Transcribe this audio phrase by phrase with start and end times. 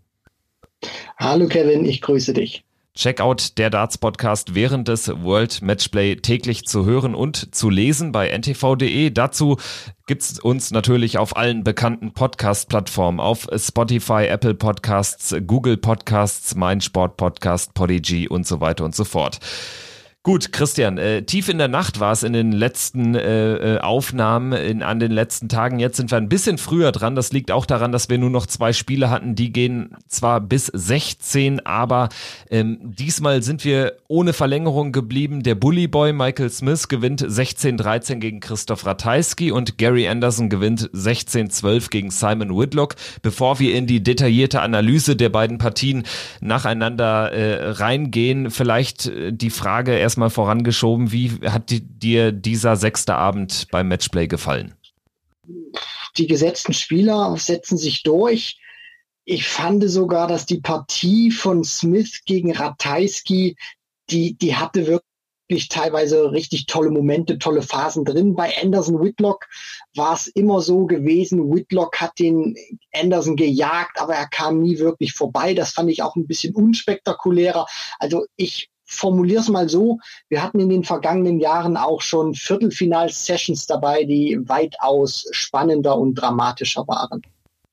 [1.17, 2.63] Hallo Kevin, ich grüße dich.
[2.93, 8.29] Checkout der Darts Podcast während des World Matchplay täglich zu hören und zu lesen bei
[8.29, 9.11] ntv.de.
[9.11, 9.57] Dazu
[10.07, 17.15] gibt's uns natürlich auf allen bekannten Podcast-Plattformen, auf Spotify, Apple Podcasts, Google Podcasts, Mein Sport
[17.15, 19.39] Podcast, Podigy und so weiter und so fort.
[20.23, 24.53] Gut, Christian, äh, tief in der Nacht war es in den letzten äh, äh, Aufnahmen,
[24.53, 25.79] in, an den letzten Tagen.
[25.79, 27.15] Jetzt sind wir ein bisschen früher dran.
[27.15, 29.33] Das liegt auch daran, dass wir nur noch zwei Spiele hatten.
[29.33, 32.09] Die gehen zwar bis 16, aber
[32.51, 35.41] ähm, diesmal sind wir ohne Verlängerung geblieben.
[35.41, 41.89] Der Bully Boy Michael Smith gewinnt 16-13 gegen Christoph Ratajski und Gary Anderson gewinnt 16-12
[41.89, 42.93] gegen Simon Whitlock.
[43.23, 46.03] Bevor wir in die detaillierte Analyse der beiden Partien
[46.41, 51.13] nacheinander äh, reingehen, vielleicht äh, die Frage erst erstmal vorangeschoben.
[51.13, 54.75] Wie hat dir dieser sechste Abend beim Matchplay gefallen?
[56.17, 58.59] Die gesetzten Spieler setzen sich durch.
[59.23, 63.55] Ich fand sogar, dass die Partie von Smith gegen Ratajski,
[64.09, 68.35] die, die hatte wirklich teilweise richtig tolle Momente, tolle Phasen drin.
[68.35, 69.47] Bei Anderson Whitlock
[69.95, 72.57] war es immer so gewesen, Whitlock hat den
[72.93, 75.53] Anderson gejagt, aber er kam nie wirklich vorbei.
[75.53, 77.65] Das fand ich auch ein bisschen unspektakulärer.
[77.99, 83.65] Also ich formuliere es mal so, wir hatten in den vergangenen Jahren auch schon Viertelfinal-Sessions
[83.65, 87.21] dabei, die weitaus spannender und dramatischer waren.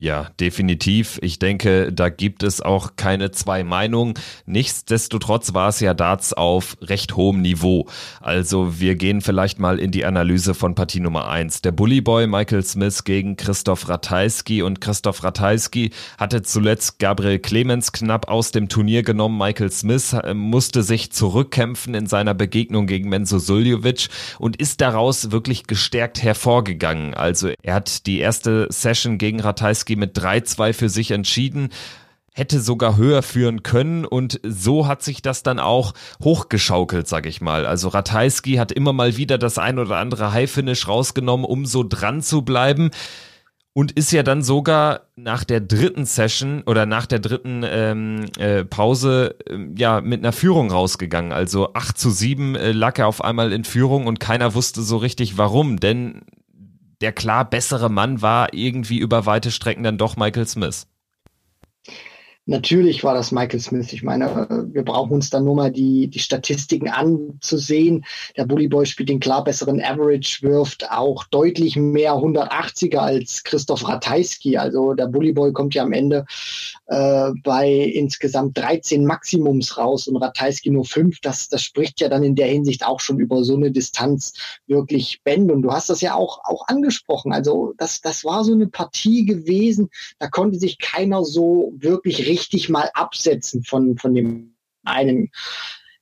[0.00, 1.18] Ja, definitiv.
[1.22, 4.14] Ich denke, da gibt es auch keine zwei Meinungen.
[4.46, 7.88] Nichtsdestotrotz war es ja Darts auf recht hohem Niveau.
[8.20, 11.62] Also wir gehen vielleicht mal in die Analyse von Partie Nummer eins.
[11.62, 18.28] Der Bullyboy Michael Smith gegen Christoph Ratajski und Christoph Ratajski hatte zuletzt Gabriel Clemens knapp
[18.28, 19.36] aus dem Turnier genommen.
[19.36, 25.32] Michael Smith äh, musste sich zurückkämpfen in seiner Begegnung gegen Menzo Suljovic und ist daraus
[25.32, 27.14] wirklich gestärkt hervorgegangen.
[27.14, 31.70] Also er hat die erste Session gegen Ratajski Ratajski mit 3-2 für sich entschieden
[32.32, 37.40] hätte sogar höher führen können und so hat sich das dann auch hochgeschaukelt, sag ich
[37.40, 37.66] mal.
[37.66, 42.22] Also Ratajski hat immer mal wieder das ein oder andere High-Finish rausgenommen, um so dran
[42.22, 42.92] zu bleiben
[43.72, 48.64] und ist ja dann sogar nach der dritten Session oder nach der dritten ähm, äh,
[48.64, 51.32] Pause äh, ja mit einer Führung rausgegangen.
[51.32, 54.96] Also 8 zu 7 äh, lag er auf einmal in Führung und keiner wusste so
[54.98, 56.22] richtig warum, denn
[57.00, 60.86] der klar bessere Mann war irgendwie über weite Strecken dann doch Michael Smith.
[62.48, 63.92] Natürlich war das Michael Smith.
[63.92, 68.06] Ich meine, wir brauchen uns dann nur mal die, die Statistiken anzusehen.
[68.38, 73.86] Der Bully Boy spielt den klar besseren Average, wirft auch deutlich mehr 180er als Christoph
[73.86, 74.56] Ratajski.
[74.56, 76.24] Also der Bully Boy kommt ja am Ende
[76.86, 81.20] äh, bei insgesamt 13 Maximums raus und Ratajski nur 5.
[81.20, 84.32] Das, das spricht ja dann in der Hinsicht auch schon über so eine Distanz
[84.66, 85.52] wirklich Bände.
[85.52, 87.34] Und du hast das ja auch, auch angesprochen.
[87.34, 92.37] Also das, das war so eine Partie gewesen, da konnte sich keiner so wirklich richtig
[92.68, 94.54] mal absetzen von, von dem
[94.84, 95.30] einen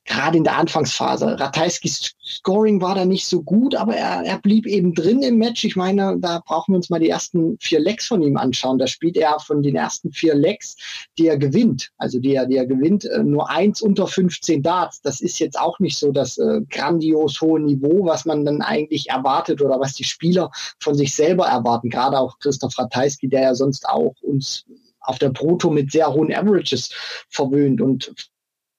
[0.07, 1.39] gerade in der Anfangsphase.
[1.39, 5.65] Ratajskis Scoring war da nicht so gut, aber er, er blieb eben drin im Match.
[5.65, 8.79] Ich meine, da brauchen wir uns mal die ersten vier Lecks von ihm anschauen.
[8.79, 10.77] Da spielt er von den ersten vier Lecks,
[11.19, 15.01] die er gewinnt, also die er, die er gewinnt, äh, nur eins unter 15 Darts.
[15.03, 19.11] Das ist jetzt auch nicht so das äh, grandios hohe Niveau, was man dann eigentlich
[19.11, 21.91] erwartet oder was die Spieler von sich selber erwarten.
[21.91, 24.65] Gerade auch Christoph Ratajski, der ja sonst auch uns
[25.07, 26.91] auf der Proto mit sehr hohen Averages
[27.31, 28.15] verwöhnt und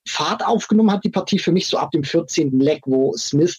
[0.08, 2.60] Fahrt aufgenommen hat, die Partie für mich so ab dem 14.
[2.60, 3.58] Leck, wo Smith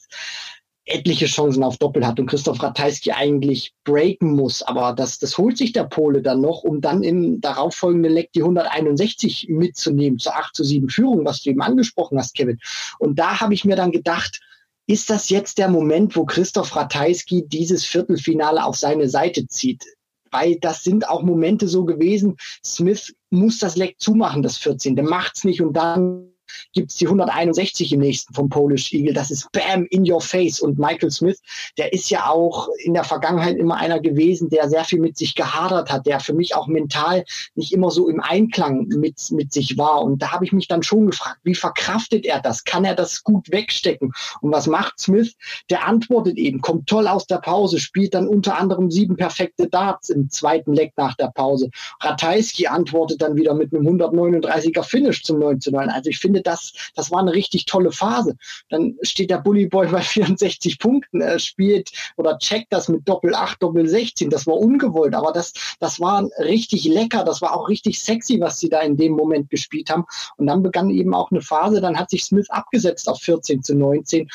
[0.89, 4.62] etliche Chancen auf Doppel hat und Christoph Ratajski eigentlich breaken muss.
[4.62, 8.41] Aber das, das holt sich der Pole dann noch, um dann im darauffolgenden Leck die
[8.41, 12.59] 161 mitzunehmen zur 8 zu 7 Führung, was du eben angesprochen hast, Kevin.
[12.99, 14.41] Und da habe ich mir dann gedacht,
[14.87, 19.85] ist das jetzt der Moment, wo Christoph Ratajski dieses Viertelfinale auf seine Seite zieht?
[20.30, 22.36] Weil das sind auch Momente so gewesen.
[22.64, 24.96] Smith muss das Leck zumachen, das 14.
[24.96, 26.30] Der macht's nicht und dann
[26.73, 29.15] gibt's die 161 im nächsten vom Polish Eagle.
[29.15, 30.61] Das ist Bam in your face.
[30.61, 31.41] Und Michael Smith,
[31.77, 35.35] der ist ja auch in der Vergangenheit immer einer gewesen, der sehr viel mit sich
[35.35, 37.25] gehadert hat, der für mich auch mental
[37.55, 40.03] nicht immer so im Einklang mit, mit sich war.
[40.03, 42.65] Und da habe ich mich dann schon gefragt, wie verkraftet er das?
[42.65, 44.12] Kann er das gut wegstecken?
[44.41, 45.35] Und was macht Smith?
[45.71, 50.11] Der antwortet eben, kommt toll aus der Pause, spielt dann unter anderem sieben perfekte Darts
[50.11, 51.71] im zweiten Leck nach der Pause.
[52.00, 57.11] Ratajski antwortet dann wieder mit einem 139er Finish zum 19 Also ich finde, das, das
[57.11, 58.37] war eine richtig tolle Phase.
[58.69, 63.35] Dann steht der Bully Boy bei 64 Punkten, er spielt oder checkt das mit Doppel
[63.35, 64.31] 8, Doppel 16.
[64.31, 68.58] Das war ungewollt, aber das, das war richtig lecker, das war auch richtig sexy, was
[68.58, 70.05] sie da in dem Moment gespielt haben.
[70.37, 73.75] Und dann begann eben auch eine Phase, dann hat sich Smith abgesetzt auf 14 zu
[73.75, 74.29] 19.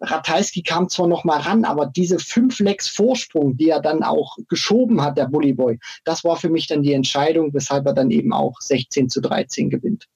[0.00, 4.36] Ratajski kam zwar noch mal ran, aber diese fünf Lecks Vorsprung, die er dann auch
[4.48, 8.10] geschoben hat, der Bully Boy, das war für mich dann die Entscheidung, weshalb er dann
[8.10, 10.06] eben auch 16 zu 13 gewinnt.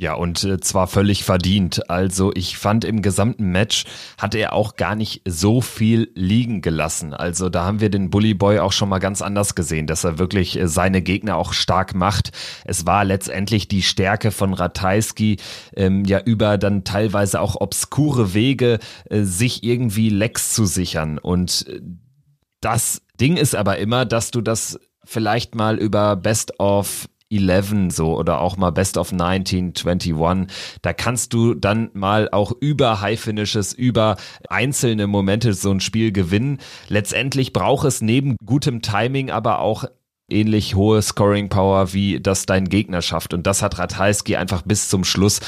[0.00, 1.90] Ja, und äh, zwar völlig verdient.
[1.90, 3.84] Also ich fand im gesamten Match
[4.16, 7.12] hat er auch gar nicht so viel liegen gelassen.
[7.12, 10.18] Also da haben wir den Bully Boy auch schon mal ganz anders gesehen, dass er
[10.18, 12.32] wirklich äh, seine Gegner auch stark macht.
[12.64, 15.36] Es war letztendlich die Stärke von Ratajski,
[15.76, 18.78] ähm, ja über dann teilweise auch obskure Wege,
[19.10, 21.18] äh, sich irgendwie Lecks zu sichern.
[21.18, 21.78] Und äh,
[22.62, 28.18] das Ding ist aber immer, dass du das vielleicht mal über Best of 11 so
[28.18, 30.14] oder auch mal Best of 1921.
[30.82, 34.16] Da kannst du dann mal auch über High Finishes, über
[34.48, 36.58] einzelne Momente so ein Spiel gewinnen.
[36.88, 39.84] Letztendlich braucht es neben gutem Timing aber auch
[40.30, 43.34] ähnlich hohe Scoring Power, wie das dein Gegner schafft.
[43.34, 45.40] Und das hat Ratajski einfach bis zum Schluss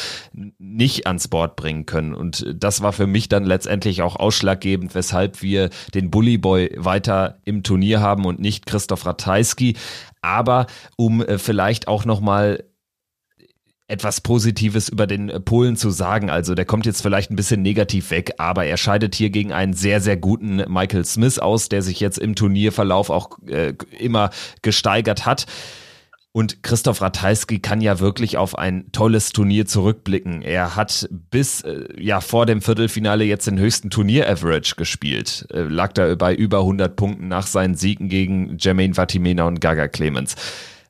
[0.58, 2.14] nicht ans Board bringen können.
[2.14, 7.38] Und das war für mich dann letztendlich auch ausschlaggebend, weshalb wir den Bully Boy weiter
[7.44, 9.76] im Turnier haben und nicht Christoph Ratajski.
[10.22, 10.66] Aber
[10.96, 12.64] um äh, vielleicht auch nochmal
[13.92, 16.30] etwas Positives über den äh, Polen zu sagen.
[16.30, 19.74] Also der kommt jetzt vielleicht ein bisschen negativ weg, aber er scheidet hier gegen einen
[19.74, 24.30] sehr, sehr guten Michael Smith aus, der sich jetzt im Turnierverlauf auch äh, immer
[24.62, 25.46] gesteigert hat.
[26.34, 30.40] Und Christoph Ratajski kann ja wirklich auf ein tolles Turnier zurückblicken.
[30.40, 35.46] Er hat bis äh, ja vor dem Viertelfinale jetzt den höchsten Turnier-Average gespielt.
[35.52, 39.88] Äh, lag da bei über 100 Punkten nach seinen Siegen gegen Jermaine Vatimena und Gaga
[39.88, 40.36] Clemens.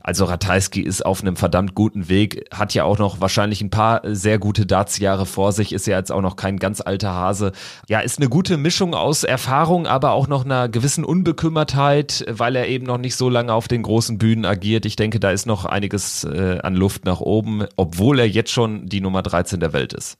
[0.03, 4.01] Also Ratajski ist auf einem verdammt guten Weg, hat ja auch noch wahrscheinlich ein paar
[4.05, 7.53] sehr gute Dartsjahre vor sich, ist ja jetzt auch noch kein ganz alter Hase.
[7.89, 12.69] Ja, ist eine gute Mischung aus Erfahrung, aber auch noch einer gewissen Unbekümmertheit, weil er
[12.69, 14.87] eben noch nicht so lange auf den großen Bühnen agiert.
[14.87, 18.87] Ich denke, da ist noch einiges äh, an Luft nach oben, obwohl er jetzt schon
[18.87, 20.19] die Nummer 13 der Welt ist.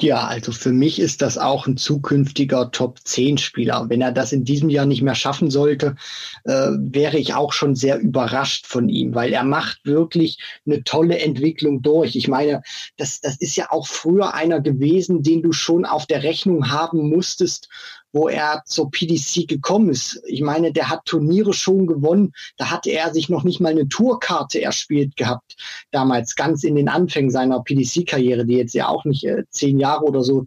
[0.00, 3.86] Ja, also für mich ist das auch ein zukünftiger Top-10-Spieler.
[3.88, 5.96] Wenn er das in diesem Jahr nicht mehr schaffen sollte,
[6.44, 11.18] äh, wäre ich auch schon sehr überrascht von ihm, weil er macht wirklich eine tolle
[11.18, 12.14] Entwicklung durch.
[12.14, 12.62] Ich meine,
[12.96, 17.08] das, das ist ja auch früher einer gewesen, den du schon auf der Rechnung haben
[17.08, 17.68] musstest,
[18.12, 20.22] wo er zur PDC gekommen ist.
[20.26, 22.32] Ich meine, der hat Turniere schon gewonnen.
[22.56, 25.56] Da hatte er sich noch nicht mal eine Tourkarte erspielt gehabt.
[25.90, 30.04] Damals ganz in den Anfängen seiner PDC-Karriere, die jetzt ja auch nicht äh, zehn Jahre
[30.04, 30.46] oder so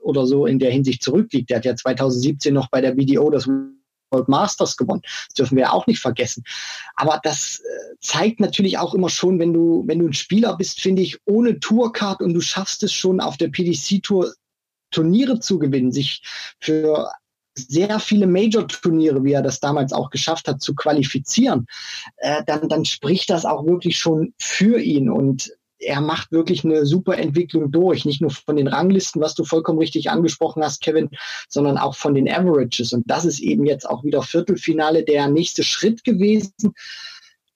[0.00, 1.50] oder so in der Hinsicht zurückliegt.
[1.50, 3.48] Der hat ja 2017 noch bei der BDO das
[4.14, 5.02] World Masters gewonnen.
[5.02, 6.44] Das dürfen wir auch nicht vergessen.
[6.94, 10.80] Aber das äh, zeigt natürlich auch immer schon, wenn du, wenn du ein Spieler bist,
[10.80, 14.32] finde ich, ohne Tourcard und du schaffst es schon auf der PDC Tour
[14.94, 16.22] Turniere zu gewinnen, sich
[16.60, 17.10] für
[17.56, 21.66] sehr viele Major-Turniere, wie er das damals auch geschafft hat, zu qualifizieren,
[22.16, 25.08] äh, dann, dann spricht das auch wirklich schon für ihn.
[25.08, 29.44] Und er macht wirklich eine super Entwicklung durch, nicht nur von den Ranglisten, was du
[29.44, 31.10] vollkommen richtig angesprochen hast, Kevin,
[31.48, 32.92] sondern auch von den Averages.
[32.92, 36.52] Und das ist eben jetzt auch wieder Viertelfinale der nächste Schritt gewesen.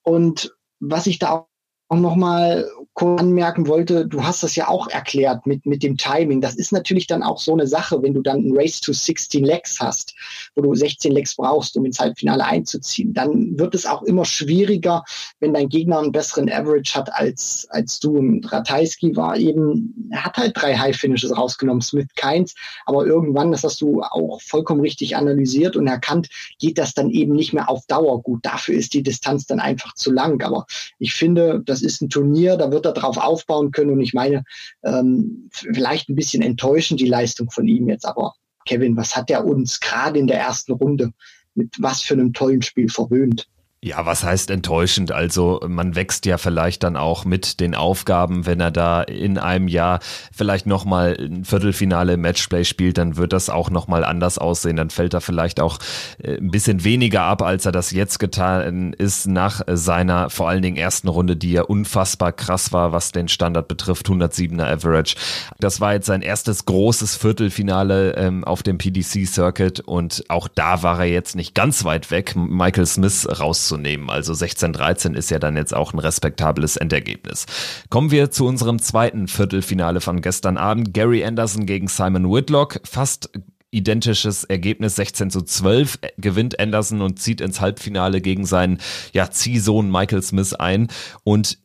[0.03, 1.47] Und was ich da
[1.89, 2.71] auch nochmal
[3.03, 6.41] anmerken wollte, du hast das ja auch erklärt mit, mit dem Timing.
[6.41, 9.45] Das ist natürlich dann auch so eine Sache, wenn du dann ein Race to 16
[9.45, 10.15] Legs hast,
[10.55, 15.05] wo du 16 Legs brauchst, um ins Halbfinale einzuziehen, dann wird es auch immer schwieriger,
[15.41, 18.19] wenn dein Gegner einen besseren Average hat als, als du.
[18.19, 22.55] Und Ratajski war eben, er hat halt drei High Finishes rausgenommen, Smith keins,
[22.87, 27.33] aber irgendwann, das hast du auch vollkommen richtig analysiert und erkannt, geht das dann eben
[27.33, 28.45] nicht mehr auf Dauer gut.
[28.45, 30.43] Dafür ist die Distanz dann einfach zu lang.
[30.43, 30.67] Aber
[30.99, 33.91] ich finde, das ist ein Turnier, da wird er darauf aufbauen können.
[33.91, 34.45] Und ich meine,
[34.85, 38.35] ähm, vielleicht ein bisschen enttäuschend die Leistung von ihm jetzt, aber
[38.67, 41.13] Kevin, was hat er uns gerade in der ersten Runde
[41.55, 43.49] mit was für einem tollen Spiel verwöhnt?
[43.81, 45.13] Ja, was heißt enttäuschend?
[45.13, 49.69] Also man wächst ja vielleicht dann auch mit den Aufgaben, wenn er da in einem
[49.69, 50.01] Jahr
[50.33, 54.75] vielleicht nochmal ein Viertelfinale Matchplay spielt, dann wird das auch nochmal anders aussehen.
[54.75, 55.79] Dann fällt er vielleicht auch
[56.21, 60.63] äh, ein bisschen weniger ab, als er das jetzt getan ist nach seiner vor allen
[60.63, 65.15] Dingen ersten Runde, die ja unfassbar krass war, was den Standard betrifft, 107er Average.
[65.61, 70.83] Das war jetzt sein erstes großes Viertelfinale ähm, auf dem PDC Circuit und auch da
[70.83, 74.11] war er jetzt nicht ganz weit weg, Michael Smith raus rauszunehmen.
[74.11, 77.47] Also 16-13 ist ja dann jetzt auch ein respektables Endergebnis.
[77.91, 80.95] Kommen wir zu unserem zweiten Viertelfinale von gestern Abend.
[80.95, 82.81] Gary Anderson gegen Simon Whitlock.
[82.85, 83.31] Fast
[83.71, 88.79] identisches Ergebnis 16 zu 12 gewinnt Anderson und zieht ins Halbfinale gegen seinen
[89.13, 90.89] ja, Ziehsohn Michael Smith ein
[91.23, 91.59] und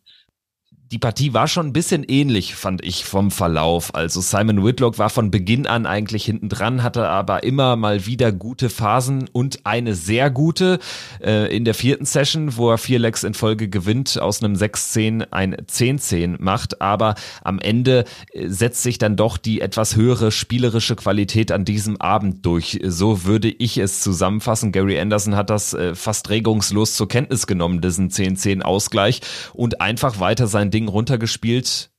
[0.94, 3.96] die Partie war schon ein bisschen ähnlich, fand ich, vom Verlauf.
[3.96, 8.32] Also Simon Whitlock war von Beginn an eigentlich hinten dran, hatte aber immer mal wieder
[8.32, 10.78] gute Phasen und eine sehr gute
[11.20, 15.30] äh, in der vierten Session, wo er vier Legs in Folge gewinnt, aus einem 6-10
[15.32, 16.80] ein 10-10 macht.
[16.80, 22.00] Aber am Ende äh, setzt sich dann doch die etwas höhere spielerische Qualität an diesem
[22.00, 22.80] Abend durch.
[22.84, 24.72] So würde ich es zusammenfassen.
[24.72, 29.22] Gary Anderson hat das äh, fast regungslos zur Kenntnis genommen, diesen 10-10 Ausgleich
[29.54, 31.90] und einfach weiter sein Ding Ding runtergespielt.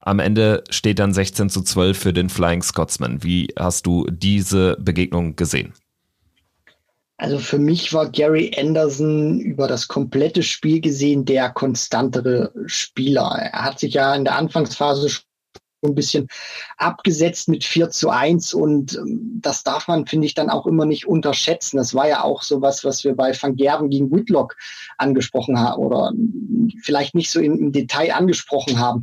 [0.00, 3.22] Am Ende steht dann 16 zu 12 für den Flying Scotsman.
[3.22, 5.74] Wie hast du diese Begegnung gesehen?
[7.18, 13.38] Also für mich war Gary Anderson über das komplette Spiel gesehen der konstantere Spieler.
[13.52, 15.08] Er hat sich ja in der Anfangsphase
[15.88, 16.28] ein bisschen
[16.76, 20.84] abgesetzt mit 4 zu 1 und ähm, das darf man, finde ich, dann auch immer
[20.84, 21.76] nicht unterschätzen.
[21.76, 24.56] Das war ja auch so was, wir bei Van Gerben gegen Whitlock
[24.98, 26.12] angesprochen haben oder
[26.82, 29.02] vielleicht nicht so im, im Detail angesprochen haben.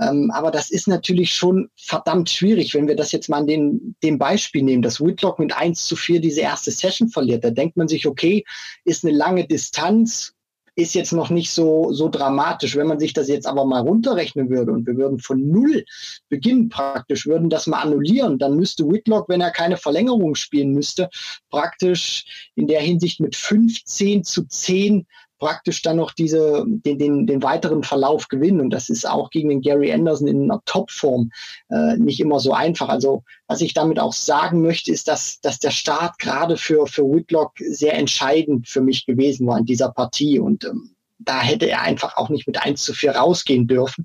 [0.00, 3.96] Ähm, aber das ist natürlich schon verdammt schwierig, wenn wir das jetzt mal an den,
[4.02, 7.44] dem Beispiel nehmen, dass Whitlock mit 1 zu 4 diese erste Session verliert.
[7.44, 8.44] Da denkt man sich, okay,
[8.84, 10.34] ist eine lange Distanz,
[10.78, 12.76] ist jetzt noch nicht so, so dramatisch.
[12.76, 15.84] Wenn man sich das jetzt aber mal runterrechnen würde und wir würden von null
[16.28, 21.10] beginnen praktisch, würden das mal annullieren, dann müsste Whitlock, wenn er keine Verlängerung spielen müsste,
[21.50, 25.04] praktisch in der Hinsicht mit 15 zu 10
[25.38, 28.60] praktisch dann noch diese, den, den, den weiteren Verlauf gewinnen.
[28.60, 31.30] Und das ist auch gegen den Gary Anderson in einer Topform
[31.70, 32.88] äh, nicht immer so einfach.
[32.88, 37.04] Also was ich damit auch sagen möchte, ist, dass, dass der Start gerade für, für
[37.04, 40.38] Whitlock sehr entscheidend für mich gewesen war in dieser Partie.
[40.38, 44.04] Und ähm, da hätte er einfach auch nicht mit 1 zu 4 rausgehen dürfen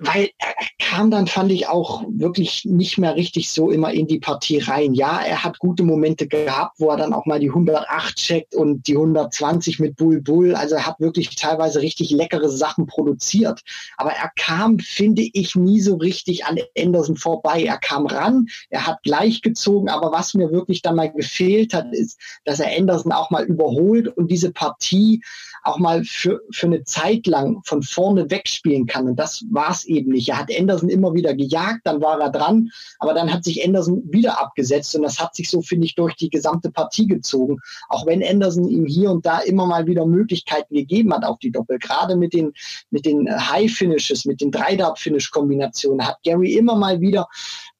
[0.00, 4.18] weil er kam dann, fand ich, auch wirklich nicht mehr richtig so immer in die
[4.18, 4.94] Partie rein.
[4.94, 8.86] Ja, er hat gute Momente gehabt, wo er dann auch mal die 108 checkt und
[8.86, 10.54] die 120 mit Bull Bull.
[10.54, 13.60] Also er hat wirklich teilweise richtig leckere Sachen produziert.
[13.98, 17.62] Aber er kam, finde ich, nie so richtig an Anderson vorbei.
[17.62, 21.92] Er kam ran, er hat gleich gezogen, aber was mir wirklich dann mal gefehlt hat,
[21.92, 25.22] ist, dass er Anderson auch mal überholt und diese Partie
[25.62, 29.08] auch mal für, für eine Zeit lang von vorne wegspielen kann.
[29.08, 30.28] Und das war es eben nicht.
[30.28, 34.02] Er hat Anderson immer wieder gejagt, dann war er dran, aber dann hat sich Anderson
[34.06, 37.58] wieder abgesetzt und das hat sich so, finde ich, durch die gesamte Partie gezogen.
[37.88, 41.50] Auch wenn Anderson ihm hier und da immer mal wieder Möglichkeiten gegeben hat auf die
[41.50, 42.52] Doppel, gerade mit den,
[42.90, 47.28] mit den High Finishes, mit den drei Dart Finish Kombinationen, hat Gary immer mal wieder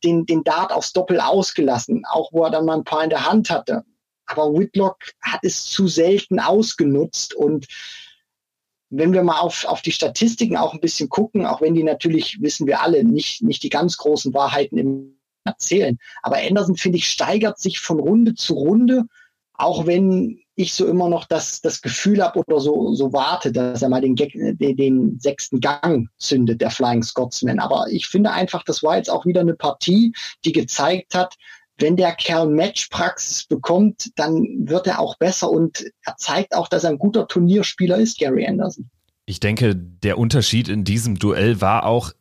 [0.04, 3.26] den, den Dart aufs Doppel ausgelassen, auch wo er dann mal ein paar in der
[3.26, 3.84] Hand hatte.
[4.26, 7.66] Aber Whitlock hat es zu selten ausgenutzt und
[8.90, 12.42] wenn wir mal auf, auf die Statistiken auch ein bisschen gucken, auch wenn die natürlich,
[12.42, 15.98] wissen wir alle, nicht, nicht die ganz großen Wahrheiten im erzählen.
[16.22, 19.04] Aber Anderson, finde ich, steigert sich von Runde zu Runde,
[19.54, 23.82] auch wenn ich so immer noch das, das Gefühl habe oder so, so warte, dass
[23.82, 27.58] er mal den, den, den sechsten Gang zündet, der Flying Scotsman.
[27.58, 30.12] Aber ich finde einfach, das war jetzt auch wieder eine Partie,
[30.44, 31.36] die gezeigt hat,
[31.80, 36.84] wenn der Kerl Matchpraxis bekommt, dann wird er auch besser und er zeigt auch, dass
[36.84, 38.90] er ein guter Turnierspieler ist, Gary Anderson.
[39.26, 42.12] Ich denke, der Unterschied in diesem Duell war auch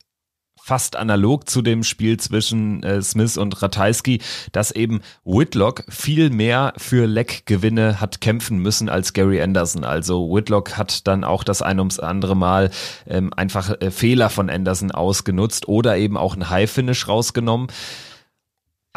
[0.70, 6.74] fast analog zu dem Spiel zwischen äh, Smith und Ratajski, dass eben Whitlock viel mehr
[6.78, 9.84] für Leckgewinne hat kämpfen müssen als Gary Anderson.
[9.84, 12.70] Also Whitlock hat dann auch das ein ums andere Mal
[13.08, 17.70] ähm, einfach äh, Fehler von Anderson ausgenutzt oder eben auch ein High Finish rausgenommen.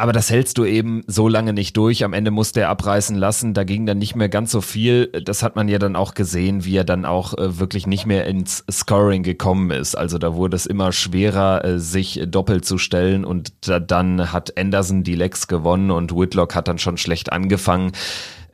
[0.03, 2.03] Aber das hältst du eben so lange nicht durch.
[2.03, 3.53] Am Ende musste er abreißen lassen.
[3.53, 5.07] Da ging dann nicht mehr ganz so viel.
[5.07, 8.25] Das hat man ja dann auch gesehen, wie er dann auch äh, wirklich nicht mehr
[8.25, 9.95] ins Scoring gekommen ist.
[9.95, 13.23] Also da wurde es immer schwerer, äh, sich doppelt zu stellen.
[13.23, 17.93] Und da, dann hat Anderson die Legs gewonnen und Whitlock hat dann schon schlecht angefangen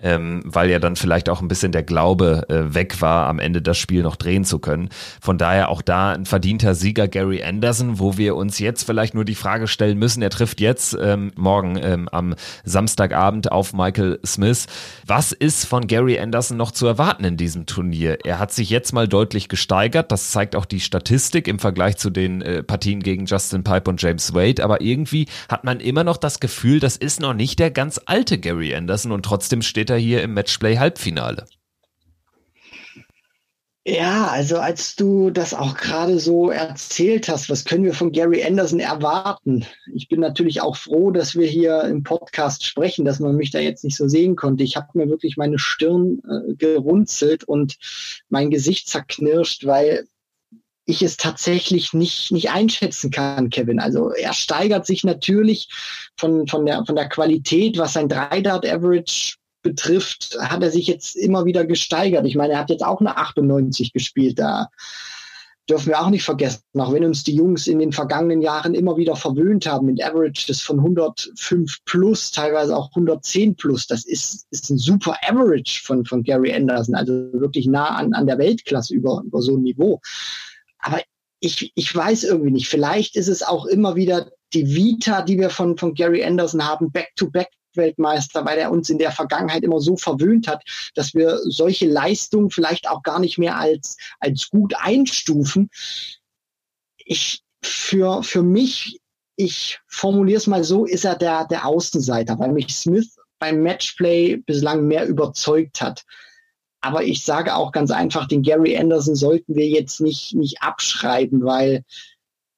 [0.02, 3.62] ähm, weil ja dann vielleicht auch ein bisschen der Glaube äh, weg war, am Ende
[3.62, 4.90] das Spiel noch drehen zu können.
[5.22, 9.26] Von daher auch da ein verdienter Sieger Gary Anderson, wo wir uns jetzt vielleicht nur
[9.26, 14.68] die Frage stellen müssen, er trifft jetzt ähm, morgen ähm, am Samstagabend auf Michael Smith.
[15.06, 18.20] Was ist von Gary Anderson noch zu erwarten in diesem Turnier?
[18.24, 22.10] Er hat sich jetzt mal deutlich gesteigert, das zeigt auch die Statistik im Vergleich zu
[22.10, 26.18] den äh, Partien gegen Justin Pipe und James Wade, aber irgendwie hat man immer noch
[26.18, 29.98] das Gefühl, das ist noch nicht der ganz alte Gary Anderson und trotzdem steht er
[29.98, 31.46] hier im Matchplay Halbfinale.
[33.92, 38.44] Ja, also als du das auch gerade so erzählt hast, was können wir von Gary
[38.44, 39.66] Anderson erwarten?
[39.96, 43.60] Ich bin natürlich auch froh, dass wir hier im Podcast sprechen, dass man mich da
[43.60, 44.64] jetzt nicht so sehen konnte.
[44.64, 47.78] Ich habe mir wirklich meine Stirn äh, gerunzelt und
[48.30, 50.06] mein Gesicht zerknirscht, weil
[50.86, 53.80] ich es tatsächlich nicht, nicht einschätzen kann, Kevin.
[53.80, 55.68] Also er steigert sich natürlich
[56.18, 61.46] von, von, der, von der Qualität, was sein Drei-Dart-Average betrifft, hat er sich jetzt immer
[61.46, 62.26] wieder gesteigert.
[62.26, 64.40] Ich meine, er hat jetzt auch eine 98 gespielt.
[64.40, 64.70] Da
[65.70, 68.98] dürfen wir auch nicht vergessen, auch wenn uns die Jungs in den vergangenen Jahren immer
[68.98, 73.86] wieder verwöhnt haben mit Averages von 105 plus, teilweise auch 110 plus.
[73.86, 78.26] Das ist, ist ein super Average von, von Gary Anderson, also wirklich nah an, an
[78.26, 80.02] der Weltklasse über, über so ein Niveau.
[80.80, 81.02] Aber
[81.40, 82.68] ich, ich weiß irgendwie nicht.
[82.68, 86.92] Vielleicht ist es auch immer wieder die Vita, die wir von, von Gary Anderson haben,
[86.92, 91.88] back-to-back Weltmeister, weil er uns in der Vergangenheit immer so verwöhnt hat, dass wir solche
[91.88, 95.70] Leistungen vielleicht auch gar nicht mehr als, als gut einstufen.
[96.98, 99.00] Ich, für, für mich,
[99.36, 104.36] ich formuliere es mal so, ist er der, der Außenseiter, weil mich Smith beim Matchplay
[104.36, 106.06] bislang mehr überzeugt hat.
[106.82, 111.44] Aber ich sage auch ganz einfach, den Gary Anderson sollten wir jetzt nicht, nicht abschreiben,
[111.44, 111.84] weil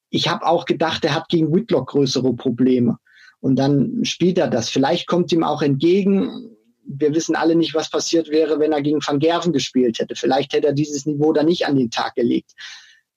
[0.09, 2.97] ich habe auch gedacht, er hat gegen Whitlock größere Probleme.
[3.41, 4.69] Und dann spielt er das.
[4.69, 6.55] Vielleicht kommt ihm auch entgegen.
[6.85, 10.15] Wir wissen alle nicht, was passiert wäre, wenn er gegen Van Gerven gespielt hätte.
[10.15, 12.51] Vielleicht hätte er dieses Niveau dann nicht an den Tag gelegt.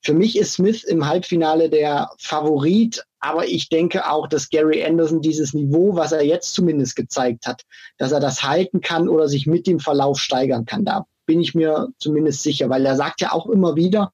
[0.00, 5.23] Für mich ist Smith im Halbfinale der Favorit, aber ich denke auch, dass Gary Anderson
[5.23, 7.62] dieses Niveau, was er jetzt zumindest gezeigt hat,
[7.97, 10.85] dass er das halten kann oder sich mit dem Verlauf steigern kann.
[10.85, 14.12] Da bin ich mir zumindest sicher, weil er sagt ja auch immer wieder,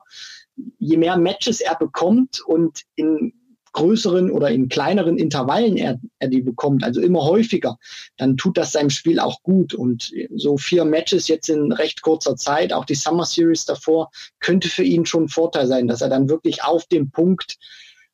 [0.78, 3.32] je mehr Matches er bekommt und in
[3.72, 7.78] größeren oder in kleineren Intervallen er, er die bekommt, also immer häufiger,
[8.16, 9.74] dann tut das seinem Spiel auch gut.
[9.74, 14.10] Und so vier Matches jetzt in recht kurzer Zeit, auch die Summer Series davor,
[14.40, 17.56] könnte für ihn schon ein Vorteil sein, dass er dann wirklich auf dem Punkt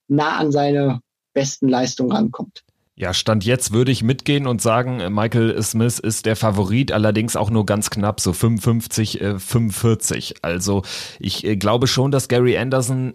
[0.09, 1.01] nah an seine
[1.33, 2.63] besten Leistungen rankommt.
[2.99, 7.51] Ja, Stand jetzt würde ich mitgehen und sagen, Michael Smith ist der Favorit, allerdings auch
[7.51, 10.37] nur ganz knapp, so 55, äh, 45.
[10.41, 10.83] Also
[11.19, 13.13] ich äh, glaube schon, dass Gary Anderson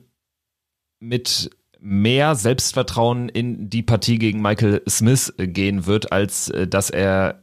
[0.99, 1.49] mit
[1.81, 7.41] mehr Selbstvertrauen in die Partie gegen Michael Smith gehen wird, als äh, dass er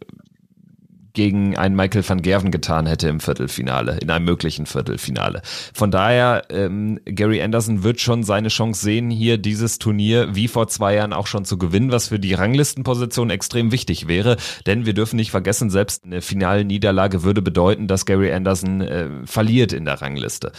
[1.18, 5.42] gegen einen Michael van Gerven getan hätte im Viertelfinale, in einem möglichen Viertelfinale.
[5.74, 10.68] Von daher, ähm, Gary Anderson wird schon seine Chance sehen, hier dieses Turnier wie vor
[10.68, 14.36] zwei Jahren auch schon zu gewinnen, was für die Ranglistenposition extrem wichtig wäre.
[14.66, 19.08] Denn wir dürfen nicht vergessen, selbst eine finale Niederlage würde bedeuten, dass Gary Anderson äh,
[19.24, 20.52] verliert in der Rangliste.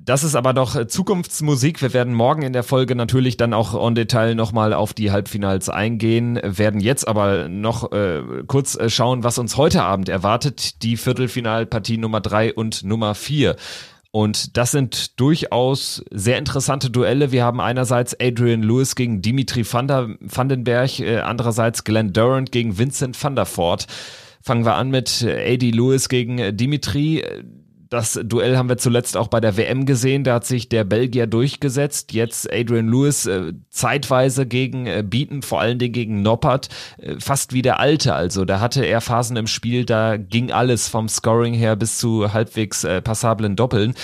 [0.00, 1.80] Das ist aber doch äh, Zukunftsmusik.
[1.80, 5.68] Wir werden morgen in der Folge natürlich dann auch on Detail nochmal auf die Halbfinals
[5.68, 10.82] eingehen, werden jetzt aber noch äh, kurz äh, schauen, was uns heute Abend erwartet.
[10.82, 13.56] Die Viertelfinalpartie Nummer drei und Nummer vier.
[14.10, 17.32] Und das sind durchaus sehr interessante Duelle.
[17.32, 22.78] Wir haben einerseits Adrian Lewis gegen Dimitri van der, Vandenberg, äh, andererseits Glenn Durant gegen
[22.78, 23.86] Vincent van der Voort.
[24.42, 27.24] Fangen wir an mit äh, AD Lewis gegen Dimitri
[27.90, 30.24] das Duell haben wir zuletzt auch bei der WM gesehen.
[30.24, 32.12] Da hat sich der Belgier durchgesetzt.
[32.12, 36.68] Jetzt Adrian Lewis äh, zeitweise gegen äh, Beaton, vor allen Dingen gegen Noppert,
[36.98, 38.14] äh, fast wie der Alte.
[38.14, 42.32] Also da hatte er Phasen im Spiel, da ging alles vom Scoring her bis zu
[42.32, 43.94] halbwegs äh, passablen Doppeln.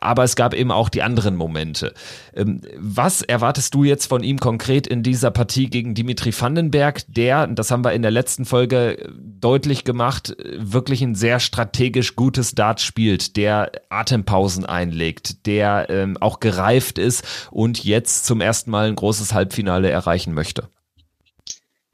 [0.00, 1.94] Aber es gab eben auch die anderen Momente.
[2.34, 7.46] Ähm, was erwartest du jetzt von ihm konkret in dieser Partie gegen Dimitri Vandenberg, der,
[7.46, 9.08] das haben wir in der letzten Folge äh,
[9.40, 16.16] deutlich gemacht, äh, wirklich ein sehr strategisch gutes Dart spielt der Atempausen einlegt, der ähm,
[16.18, 20.68] auch gereift ist und jetzt zum ersten Mal ein großes Halbfinale erreichen möchte?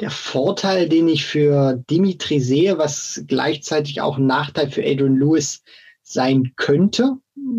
[0.00, 5.62] Der Vorteil, den ich für Dimitri sehe, was gleichzeitig auch ein Nachteil für Adrian Lewis
[6.02, 7.16] sein könnte,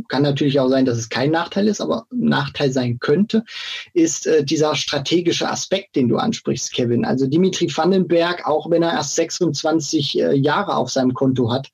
[0.08, 3.44] kann natürlich auch sein, dass es kein Nachteil ist, aber ein Nachteil sein könnte,
[3.94, 7.06] ist äh, dieser strategische Aspekt, den du ansprichst, Kevin.
[7.06, 11.72] Also Dimitri Vandenberg, auch wenn er erst 26 äh, Jahre auf seinem Konto hat,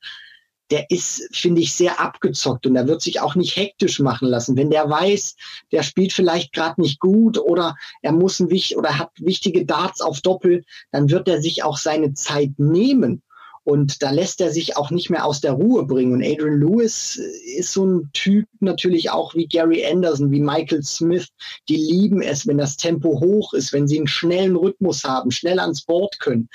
[0.71, 4.57] der ist, finde ich, sehr abgezockt und er wird sich auch nicht hektisch machen lassen.
[4.57, 5.35] Wenn der weiß,
[5.71, 10.21] der spielt vielleicht gerade nicht gut oder er muss ein oder hat wichtige Darts auf
[10.21, 13.21] Doppel, dann wird er sich auch seine Zeit nehmen
[13.65, 16.13] Und da lässt er sich auch nicht mehr aus der Ruhe bringen.
[16.13, 21.29] Und Adrian Lewis ist so ein Typ natürlich auch wie Gary Anderson, wie Michael Smith.
[21.69, 25.59] Die lieben es, wenn das Tempo hoch ist, wenn sie einen schnellen Rhythmus haben, schnell
[25.59, 26.49] ans Board können.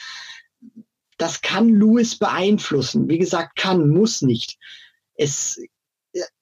[1.18, 3.08] Das kann Lewis beeinflussen.
[3.08, 4.56] Wie gesagt, kann, muss nicht.
[5.14, 5.60] Es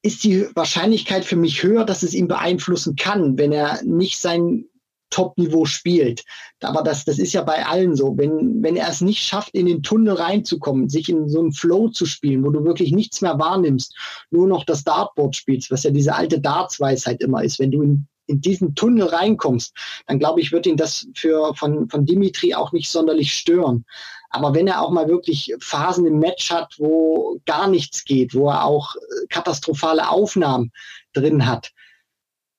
[0.03, 4.67] ist die Wahrscheinlichkeit für mich höher, dass es ihn beeinflussen kann, wenn er nicht sein
[5.11, 6.25] Top-Niveau spielt.
[6.61, 8.17] Aber das, das ist ja bei allen so.
[8.17, 11.89] Wenn, wenn er es nicht schafft, in den Tunnel reinzukommen, sich in so einen Flow
[11.89, 13.97] zu spielen, wo du wirklich nichts mehr wahrnimmst,
[14.31, 17.59] nur noch das Dartboard spielst, was ja diese alte Darts-Weisheit immer ist.
[17.59, 19.75] Wenn du in, in diesen Tunnel reinkommst,
[20.07, 23.85] dann glaube ich, wird ihn das für, von, von Dimitri auch nicht sonderlich stören.
[24.31, 28.49] Aber wenn er auch mal wirklich Phasen im Match hat, wo gar nichts geht, wo
[28.49, 30.73] er auch äh, katastrophale Aufnahmen
[31.13, 31.73] drin hat,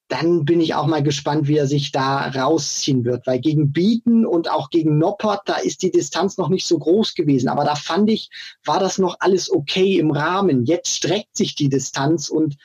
[0.07, 3.27] dann bin ich auch mal gespannt, wie er sich da rausziehen wird.
[3.27, 7.13] Weil gegen Bieten und auch gegen Noppert, da ist die Distanz noch nicht so groß
[7.13, 7.49] gewesen.
[7.49, 8.29] Aber da fand ich,
[8.63, 10.65] war das noch alles okay im Rahmen.
[10.65, 12.55] Jetzt streckt sich die Distanz und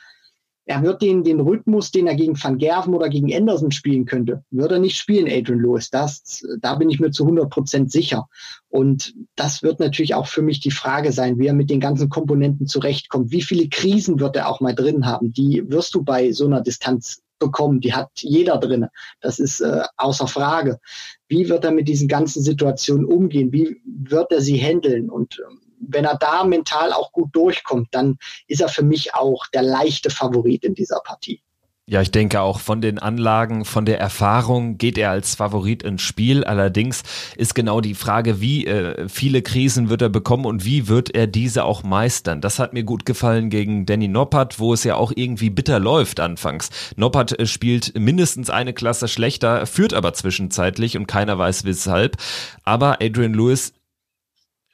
[0.65, 4.43] er wird den, den Rhythmus, den er gegen Van Gerven oder gegen Anderson spielen könnte,
[4.49, 5.89] wird er nicht spielen, Adrian Lewis.
[5.89, 8.27] Das, da bin ich mir zu 100 Prozent sicher.
[8.69, 12.09] Und das wird natürlich auch für mich die Frage sein, wie er mit den ganzen
[12.09, 13.31] Komponenten zurechtkommt.
[13.31, 15.33] Wie viele Krisen wird er auch mal drin haben?
[15.33, 17.81] Die wirst du bei so einer Distanz bekommen.
[17.81, 18.87] Die hat jeder drin.
[19.19, 20.79] Das ist äh, außer Frage.
[21.27, 23.51] Wie wird er mit diesen ganzen Situationen umgehen?
[23.51, 25.09] Wie wird er sie handeln?
[25.09, 28.17] Und ähm, wenn er da mental auch gut durchkommt, dann
[28.47, 31.41] ist er für mich auch der leichte Favorit in dieser Partie.
[31.85, 36.01] Ja, ich denke auch von den Anlagen, von der Erfahrung geht er als Favorit ins
[36.01, 36.45] Spiel.
[36.45, 37.03] Allerdings
[37.35, 41.27] ist genau die Frage, wie äh, viele Krisen wird er bekommen und wie wird er
[41.27, 42.39] diese auch meistern.
[42.39, 46.21] Das hat mir gut gefallen gegen Danny Noppert, wo es ja auch irgendwie bitter läuft
[46.21, 46.69] anfangs.
[46.95, 52.15] Noppert äh, spielt mindestens eine Klasse schlechter, führt aber zwischenzeitlich und keiner weiß weshalb.
[52.63, 53.73] Aber Adrian Lewis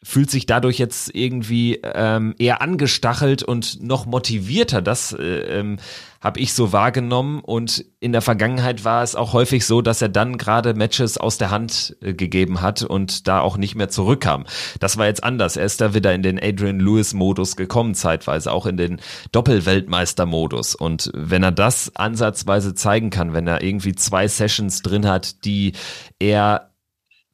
[0.02, 4.82] fühlt sich dadurch jetzt irgendwie ähm, eher angestachelt und noch motivierter.
[4.82, 5.78] Das äh, ähm,
[6.22, 7.42] habe ich so wahrgenommen.
[7.42, 11.38] Und in der Vergangenheit war es auch häufig so, dass er dann gerade Matches aus
[11.38, 14.46] der Hand äh, gegeben hat und da auch nicht mehr zurückkam.
[14.80, 15.58] Das war jetzt anders.
[15.58, 19.02] Er ist da wieder in den Adrian Lewis-Modus gekommen, zeitweise auch in den
[19.34, 20.76] Doppelweltmeister-Modus.
[20.76, 25.74] Und wenn er das ansatzweise zeigen kann, wenn er irgendwie zwei Sessions drin hat, die
[26.20, 26.68] er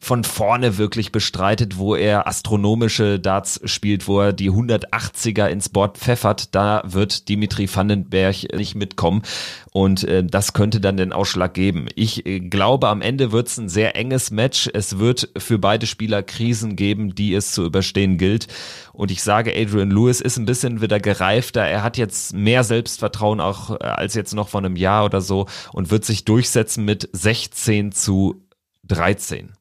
[0.06, 5.98] von vorne wirklich bestreitet, wo er astronomische Darts spielt, wo er die 180er ins Board
[5.98, 9.24] pfeffert, da wird Dimitri Vandenberg nicht mitkommen
[9.72, 11.88] und äh, das könnte dann den Ausschlag geben.
[11.96, 14.70] Ich äh, glaube, am Ende wird es ein sehr enges Match.
[14.72, 18.46] Es wird für beide Spieler Krisen geben, die es zu überstehen gilt
[18.94, 21.62] und ich sage, Adrian Lewis ist ein bisschen wieder gereifter.
[21.62, 25.48] Er hat jetzt mehr Selbstvertrauen auch äh, als jetzt noch vor einem Jahr oder so
[25.74, 28.46] und wird sich durchsetzen mit 16 zu
[28.84, 29.52] 13.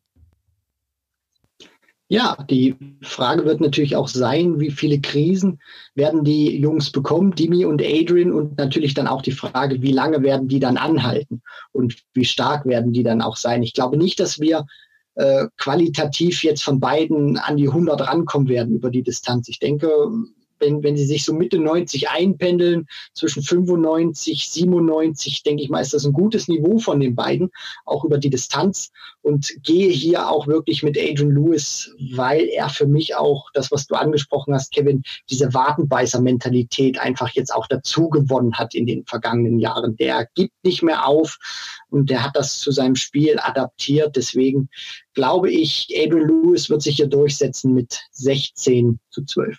[2.09, 5.61] Ja, die Frage wird natürlich auch sein, wie viele Krisen
[5.95, 10.23] werden die Jungs bekommen, Dimi und Adrian, und natürlich dann auch die Frage, wie lange
[10.23, 13.63] werden die dann anhalten und wie stark werden die dann auch sein.
[13.63, 14.67] Ich glaube nicht, dass wir
[15.15, 19.49] äh, qualitativ jetzt von beiden an die 100 rankommen werden über die Distanz.
[19.49, 19.89] Ich denke,
[20.65, 25.95] wenn, wenn sie sich so Mitte 90 einpendeln, zwischen 95, 97, denke ich mal, ist
[25.95, 27.51] das ein gutes Niveau von den beiden,
[27.85, 28.91] auch über die Distanz
[29.23, 33.87] und gehe hier auch wirklich mit Adrian Lewis, weil er für mich auch das, was
[33.87, 39.59] du angesprochen hast, Kevin, diese Wadenbeißer-Mentalität einfach jetzt auch dazu gewonnen hat in den vergangenen
[39.59, 39.97] Jahren.
[39.97, 41.39] Der gibt nicht mehr auf
[41.91, 44.17] und der hat das zu seinem Spiel adaptiert.
[44.17, 44.69] Deswegen
[45.15, 49.59] glaube ich, Adrian Lewis wird sich hier durchsetzen mit 16 zu 12.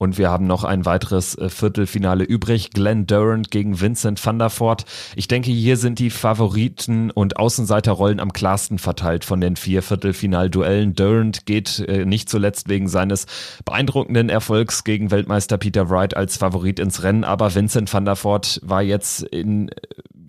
[0.00, 2.70] Und wir haben noch ein weiteres äh, Viertelfinale übrig.
[2.70, 4.86] Glenn Durant gegen Vincent van der Voort.
[5.14, 10.94] Ich denke, hier sind die Favoriten und Außenseiterrollen am klarsten verteilt von den vier Viertelfinalduellen.
[10.94, 13.26] Durant geht äh, nicht zuletzt wegen seines
[13.66, 17.22] beeindruckenden Erfolgs gegen Weltmeister Peter Wright als Favorit ins Rennen.
[17.22, 19.74] Aber Vincent van der Voort war jetzt in äh,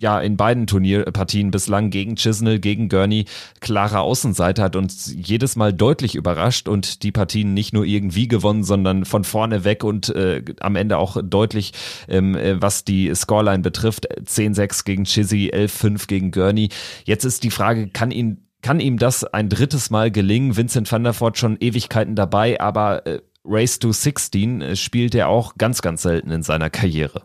[0.02, 3.24] ja in beiden Turnierpartien bislang gegen Chisnell, gegen Gurney
[3.60, 8.64] klare Außenseiter hat uns jedes Mal deutlich überrascht und die Partien nicht nur irgendwie gewonnen,
[8.64, 11.72] sondern von vorne weg und äh, am Ende auch deutlich,
[12.08, 14.08] ähm, äh, was die Scoreline betrifft.
[14.20, 16.68] 10-6 gegen Chizzy, 11-5 gegen Gurney.
[17.04, 20.56] Jetzt ist die Frage, kann ihn kann ihm das ein drittes Mal gelingen?
[20.56, 25.28] Vincent van der Voort schon Ewigkeiten dabei, aber äh, Race to 16 äh, spielt er
[25.28, 27.22] auch ganz, ganz selten in seiner Karriere.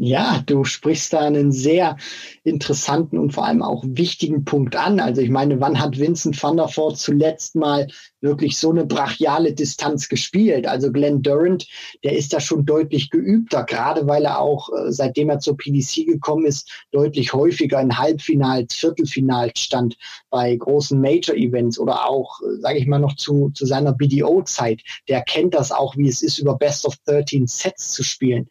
[0.00, 1.96] Ja, du sprichst da einen sehr
[2.44, 5.00] interessanten und vor allem auch wichtigen Punkt an.
[5.00, 7.88] Also ich meine, wann hat Vincent van der Voort zuletzt mal
[8.20, 10.68] wirklich so eine brachiale Distanz gespielt?
[10.68, 11.66] Also Glenn Durant,
[12.04, 16.06] der ist da schon deutlich geübter, gerade weil er auch, äh, seitdem er zur PDC
[16.06, 19.96] gekommen ist, deutlich häufiger in Halbfinals, Viertelfinals stand
[20.30, 24.80] bei großen Major-Events oder auch, äh, sage ich mal, noch zu, zu seiner BDO-Zeit.
[25.08, 28.46] Der kennt das auch, wie es ist, über Best of 13 Sets zu spielen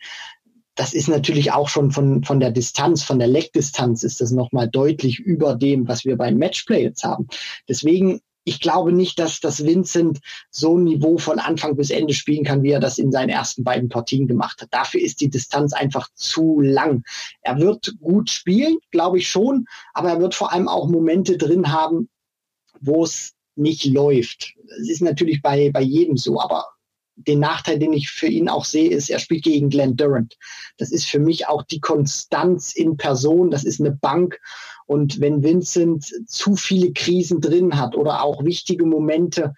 [0.78, 4.70] das ist natürlich auch schon von, von der Distanz, von der Leckdistanz ist das nochmal
[4.70, 7.28] deutlich über dem, was wir beim Matchplay jetzt haben.
[7.68, 10.20] Deswegen, ich glaube nicht, dass das Vincent
[10.52, 13.64] so ein Niveau von Anfang bis Ende spielen kann, wie er das in seinen ersten
[13.64, 14.70] beiden Partien gemacht hat.
[14.72, 17.04] Dafür ist die Distanz einfach zu lang.
[17.42, 21.74] Er wird gut spielen, glaube ich schon, aber er wird vor allem auch Momente drin
[21.74, 22.08] haben,
[22.80, 24.54] wo es nicht läuft.
[24.80, 26.68] Es ist natürlich bei, bei jedem so, aber
[27.18, 30.38] den Nachteil, den ich für ihn auch sehe, ist, er spielt gegen Glenn Durant.
[30.78, 33.50] Das ist für mich auch die Konstanz in Person.
[33.50, 34.40] Das ist eine Bank.
[34.86, 39.54] Und wenn Vincent zu viele Krisen drin hat oder auch wichtige Momente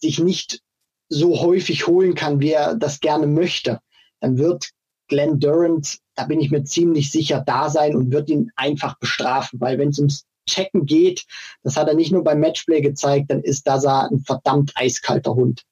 [0.00, 0.60] sich nicht
[1.08, 3.80] so häufig holen kann, wie er das gerne möchte,
[4.20, 4.70] dann wird
[5.08, 9.60] Glenn Durant, da bin ich mir ziemlich sicher, da sein und wird ihn einfach bestrafen,
[9.60, 11.24] weil wenn es ums Checken geht,
[11.62, 15.64] das hat er nicht nur beim Matchplay gezeigt, dann ist das ein verdammt eiskalter Hund.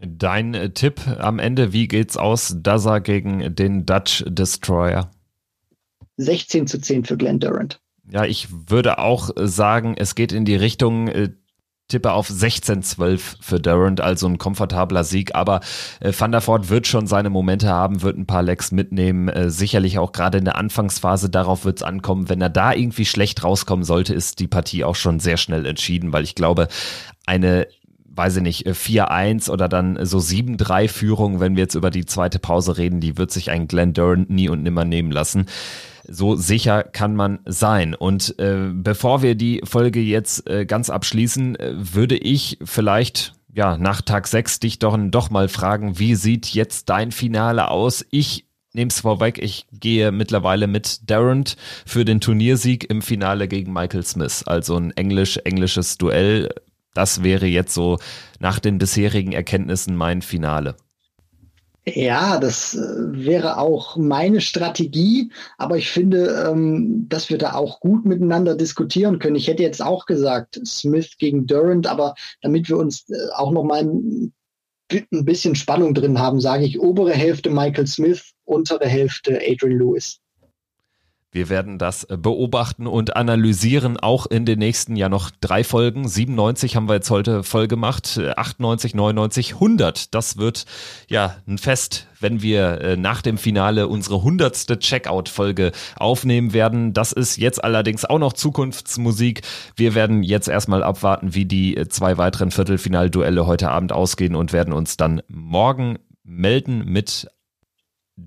[0.00, 5.10] Dein äh, Tipp am Ende, wie geht's aus Daza gegen den Dutch Destroyer?
[6.16, 7.80] 16 zu 10 für Glenn Durant.
[8.10, 11.30] Ja, ich würde auch sagen, es geht in die Richtung, äh,
[11.90, 15.34] tippe auf 16-12 für Durant, also ein komfortabler Sieg.
[15.34, 15.60] Aber
[16.00, 19.28] äh, Van der Voort wird schon seine Momente haben, wird ein paar Lecks mitnehmen.
[19.28, 22.28] Äh, sicherlich auch gerade in der Anfangsphase, darauf wird es ankommen.
[22.28, 26.12] Wenn er da irgendwie schlecht rauskommen sollte, ist die Partie auch schon sehr schnell entschieden,
[26.12, 26.68] weil ich glaube,
[27.26, 27.66] eine
[28.14, 32.06] weiß ich nicht, 4-1 äh, oder dann so 7-3 Führung, wenn wir jetzt über die
[32.06, 35.46] zweite Pause reden, die wird sich ein Glenn Durant nie und nimmer nehmen lassen.
[36.08, 37.94] So sicher kann man sein.
[37.94, 43.76] Und äh, bevor wir die Folge jetzt äh, ganz abschließen, äh, würde ich vielleicht ja
[43.76, 48.04] nach Tag 6 dich doch, doch mal fragen, wie sieht jetzt dein Finale aus?
[48.10, 53.72] Ich nehme es vorweg, ich gehe mittlerweile mit Durant für den Turniersieg im Finale gegen
[53.72, 54.44] Michael Smith.
[54.46, 56.48] Also ein englisch-englisches Duell
[56.94, 57.98] das wäre jetzt so
[58.38, 60.76] nach den bisherigen Erkenntnissen mein Finale.
[61.86, 62.78] Ja, das äh,
[63.24, 69.18] wäre auch meine Strategie, aber ich finde, ähm, dass wir da auch gut miteinander diskutieren
[69.18, 69.36] können.
[69.36, 73.64] Ich hätte jetzt auch gesagt, Smith gegen Durant, aber damit wir uns äh, auch noch
[73.64, 74.32] mal ein
[75.24, 80.20] bisschen Spannung drin haben, sage ich obere Hälfte Michael Smith, untere Hälfte Adrian Lewis.
[81.32, 86.08] Wir werden das äh, beobachten und analysieren, auch in den nächsten ja noch drei Folgen.
[86.08, 90.12] 97 haben wir jetzt heute voll gemacht, 98, 99, 100.
[90.14, 90.66] Das wird
[91.08, 96.94] ja ein Fest, wenn wir äh, nach dem Finale unsere hundertste Checkout-Folge aufnehmen werden.
[96.94, 99.42] Das ist jetzt allerdings auch noch Zukunftsmusik.
[99.76, 104.52] Wir werden jetzt erstmal abwarten, wie die äh, zwei weiteren Viertelfinalduelle heute Abend ausgehen und
[104.52, 107.28] werden uns dann morgen melden mit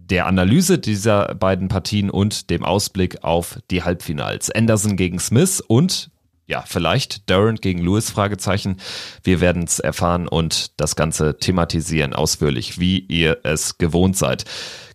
[0.10, 4.52] der Analyse dieser beiden Partien und dem Ausblick auf die Halbfinals.
[4.52, 6.10] Anderson gegen Smith und
[6.46, 8.78] ja, vielleicht Durant gegen Lewis Fragezeichen.
[9.24, 14.44] Wir werden es erfahren und das Ganze thematisieren ausführlich, wie ihr es gewohnt seid.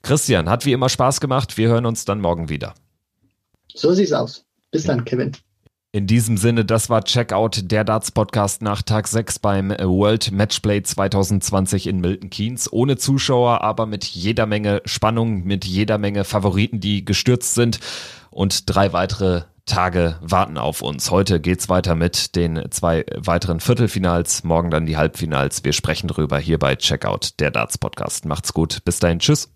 [0.03, 1.57] Christian, hat wie immer Spaß gemacht.
[1.57, 2.75] Wir hören uns dann morgen wieder.
[3.75, 4.45] So sieht's aus.
[4.71, 5.33] Bis dann, Kevin.
[5.91, 10.83] In diesem Sinne, das war Checkout, der Darts Podcast nach Tag 6 beim World Matchplay
[10.83, 12.71] 2020 in Milton Keynes.
[12.71, 17.81] Ohne Zuschauer, aber mit jeder Menge Spannung, mit jeder Menge Favoriten, die gestürzt sind.
[18.31, 21.11] Und drei weitere Tage warten auf uns.
[21.11, 25.65] Heute geht's weiter mit den zwei weiteren Viertelfinals, morgen dann die Halbfinals.
[25.65, 28.27] Wir sprechen drüber hier bei Checkout, der Darts Podcast.
[28.27, 28.85] Macht's gut.
[28.85, 29.21] Bis dahin.
[29.21, 29.49] Tschüss.